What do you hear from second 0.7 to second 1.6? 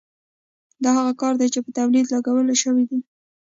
دا هغه کار دی چې